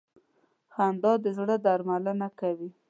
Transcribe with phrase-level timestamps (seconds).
[0.73, 2.69] خندا د زړه درملنه کوي.